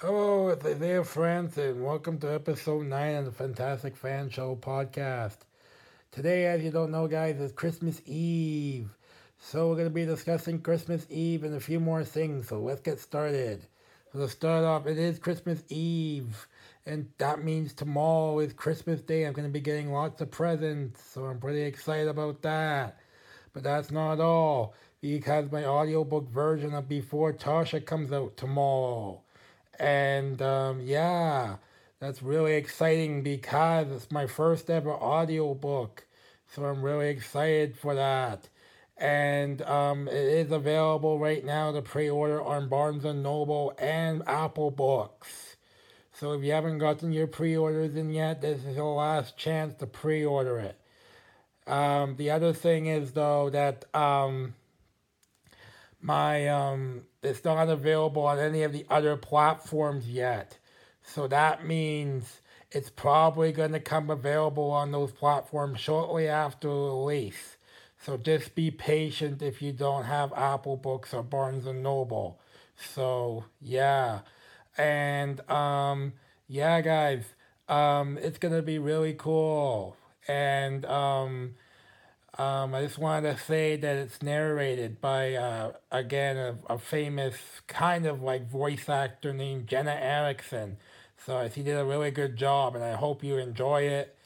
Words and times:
Hello, 0.00 0.48
it's 0.48 0.62
Isaiah 0.62 1.00
and 1.00 1.82
Welcome 1.82 2.18
to 2.18 2.30
episode 2.30 2.84
9 2.84 3.14
of 3.14 3.24
the 3.24 3.32
Fantastic 3.32 3.96
Fan 3.96 4.28
Show 4.28 4.54
podcast. 4.54 5.38
Today, 6.12 6.44
as 6.44 6.62
you 6.62 6.70
don't 6.70 6.90
know, 6.90 7.08
guys, 7.08 7.40
is 7.40 7.50
Christmas 7.50 8.02
Eve. 8.04 8.90
So, 9.38 9.70
we're 9.70 9.76
going 9.76 9.88
to 9.88 9.94
be 9.94 10.04
discussing 10.04 10.60
Christmas 10.60 11.06
Eve 11.08 11.44
and 11.44 11.54
a 11.54 11.60
few 11.60 11.80
more 11.80 12.04
things. 12.04 12.48
So, 12.48 12.60
let's 12.60 12.82
get 12.82 13.00
started. 13.00 13.66
So, 14.12 14.18
to 14.18 14.28
start 14.28 14.66
off, 14.66 14.86
it 14.86 14.98
is 14.98 15.18
Christmas 15.18 15.64
Eve. 15.70 16.46
And 16.84 17.08
that 17.16 17.42
means 17.42 17.72
tomorrow 17.72 18.40
is 18.40 18.52
Christmas 18.52 19.00
Day. 19.00 19.24
I'm 19.24 19.32
going 19.32 19.48
to 19.48 19.52
be 19.52 19.60
getting 19.60 19.90
lots 19.90 20.20
of 20.20 20.30
presents. 20.30 21.02
So, 21.02 21.24
I'm 21.24 21.40
pretty 21.40 21.62
excited 21.62 22.08
about 22.08 22.42
that. 22.42 22.98
But 23.54 23.62
that's 23.62 23.90
not 23.90 24.20
all. 24.20 24.74
Because 25.00 25.50
my 25.50 25.64
audiobook 25.64 26.28
version 26.28 26.74
of 26.74 26.86
Before 26.86 27.32
Tasha 27.32 27.82
comes 27.82 28.12
out 28.12 28.36
tomorrow. 28.36 29.22
And 29.78 30.40
um, 30.42 30.80
yeah, 30.82 31.56
that's 32.00 32.22
really 32.22 32.54
exciting 32.54 33.22
because 33.22 33.90
it's 33.90 34.10
my 34.10 34.26
first 34.26 34.70
ever 34.70 34.92
audiobook. 34.92 36.06
So 36.48 36.64
I'm 36.64 36.82
really 36.82 37.08
excited 37.08 37.76
for 37.76 37.94
that. 37.94 38.48
And 38.96 39.60
um, 39.62 40.08
it 40.08 40.14
is 40.14 40.52
available 40.52 41.18
right 41.18 41.44
now 41.44 41.72
to 41.72 41.82
pre-order 41.82 42.42
on 42.42 42.68
Barnes 42.68 43.04
& 43.04 43.14
Noble 43.14 43.74
and 43.78 44.22
Apple 44.26 44.70
Books. 44.70 45.56
So 46.12 46.32
if 46.32 46.42
you 46.42 46.52
haven't 46.52 46.78
gotten 46.78 47.12
your 47.12 47.26
pre-orders 47.26 47.94
in 47.94 48.10
yet, 48.10 48.40
this 48.40 48.64
is 48.64 48.76
your 48.76 48.94
last 48.94 49.36
chance 49.36 49.74
to 49.80 49.86
pre-order 49.86 50.58
it. 50.58 50.80
Um, 51.66 52.16
the 52.16 52.30
other 52.30 52.52
thing 52.54 52.86
is 52.86 53.12
though 53.12 53.50
that 53.50 53.84
um, 53.94 54.54
my 56.06 56.46
um, 56.46 57.02
it's 57.20 57.44
not 57.44 57.68
available 57.68 58.22
on 58.22 58.38
any 58.38 58.62
of 58.62 58.72
the 58.72 58.86
other 58.88 59.16
platforms 59.16 60.08
yet. 60.08 60.56
So 61.02 61.26
that 61.26 61.66
means 61.66 62.40
it's 62.70 62.90
probably 62.90 63.50
going 63.50 63.72
to 63.72 63.80
come 63.80 64.08
available 64.08 64.70
on 64.70 64.92
those 64.92 65.10
platforms 65.10 65.80
shortly 65.80 66.28
after 66.28 66.68
release. 66.68 67.56
So 67.98 68.16
just 68.16 68.54
be 68.54 68.70
patient 68.70 69.42
if 69.42 69.60
you 69.60 69.72
don't 69.72 70.04
have 70.04 70.32
Apple 70.32 70.76
Books 70.76 71.12
or 71.12 71.24
Barnes 71.24 71.66
and 71.66 71.82
Noble. 71.82 72.38
So 72.76 73.44
yeah, 73.60 74.20
and 74.78 75.40
um, 75.50 76.12
yeah, 76.46 76.80
guys, 76.82 77.24
um, 77.68 78.16
it's 78.18 78.38
gonna 78.38 78.62
be 78.62 78.78
really 78.78 79.14
cool, 79.14 79.96
and 80.28 80.84
um, 80.84 81.54
um, 82.38 82.74
I 82.74 82.82
just 82.82 82.98
wanted 82.98 83.34
to 83.34 83.42
say 83.42 83.76
that 83.76 83.96
it's 83.96 84.22
narrated 84.22 85.00
by, 85.00 85.34
uh, 85.34 85.72
again, 85.90 86.36
a, 86.36 86.74
a, 86.74 86.78
famous 86.78 87.36
kind 87.66 88.04
of 88.04 88.20
like 88.20 88.50
voice 88.50 88.90
actor 88.90 89.32
named 89.32 89.68
Jenna 89.68 89.98
Eareckson. 89.98 90.76
So 91.24 91.48
he 91.48 91.62
did 91.62 91.78
a 91.78 91.84
really 91.84 92.10
good 92.10 92.36
job, 92.36 92.74
and 92.74 92.84
I 92.84 92.92
hope 92.92 93.24
you 93.24 93.38
enjoy 93.38 93.82
it. 93.84 94.16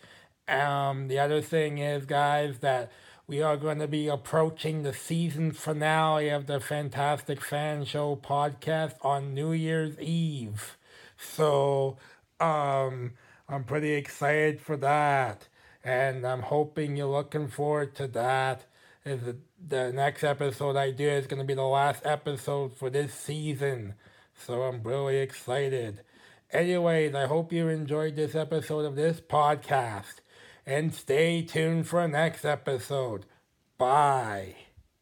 Um, 0.48 1.06
the 1.06 1.20
other 1.20 1.41
thing 1.41 1.78
is, 1.78 2.05
guys, 2.05 2.58
that 2.58 2.91
we 3.28 3.42
are 3.42 3.56
going 3.56 3.78
to 3.78 3.86
be 3.86 4.08
approaching 4.08 4.83
the 4.83 4.92
season 4.92 5.53
finale 5.53 6.31
of 6.31 6.48
the 6.48 6.58
Fantastic 6.58 7.41
Fan 7.41 7.84
Show 7.84 8.16
podcast 8.16 8.94
on 9.03 9.34
New 9.34 9.53
Year's 9.53 9.97
Eve. 10.00 10.77
So 11.16 11.97
um, 12.41 13.12
I'm 13.48 13.62
pretty 13.62 13.92
excited 13.92 14.61
for 14.61 14.77
that 14.78 15.47
and 15.84 16.27
I'm 16.27 16.42
hoping 16.42 16.97
you're 16.97 17.06
looking 17.06 17.48
forward 17.48 17.95
to 17.97 18.06
that. 18.09 18.67
Is 19.05 19.20
the 19.67 19.92
next 19.92 20.22
episode 20.25 20.77
I 20.77 20.91
do 20.91 21.09
is 21.09 21.27
going 21.27 21.41
to 21.41 21.47
be 21.47 21.55
the 21.55 21.62
last 21.62 22.05
episode 22.05 22.77
for 22.77 22.91
this 22.91 23.14
season, 23.14 23.95
so 24.34 24.62
I'm 24.62 24.83
really 24.83 25.19
excited. 25.19 26.03
Anyways, 26.53 27.14
I 27.14 27.27
hope 27.27 27.53
you 27.53 27.69
enjoyed 27.69 28.17
this 28.17 28.34
episode 28.34 28.84
of 28.84 28.97
this 28.97 29.20
podcast, 29.20 30.20
and 30.67 30.92
stay 30.95 31.42
tuned 31.42 31.89
for 31.89 32.06
next 32.09 32.44
episode. 32.44 33.25
Bye. 33.78 34.69